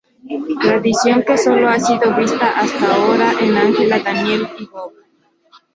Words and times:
Tradición 0.63 1.19
que 1.27 1.35
solo 1.45 1.69
ha 1.69 1.79
sido 1.79 2.15
vista 2.17 2.47
hasta 2.59 2.85
ahora 2.95 3.33
en 3.39 3.55
Angela, 3.55 3.99
Daniel 3.99 4.49
y 4.57 4.65
Bob. 4.65 4.93